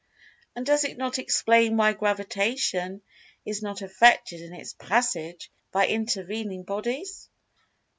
And 0.55 0.65
does 0.65 0.83
it 0.83 0.97
not 0.97 1.19
explain 1.19 1.77
why 1.77 1.93
Gravitation 1.93 3.03
is 3.45 3.61
not 3.61 3.83
affected 3.83 4.41
in 4.41 4.51
its 4.51 4.73
"passage" 4.73 5.51
by 5.71 5.85
intervening 5.85 6.63
bodies? 6.63 7.29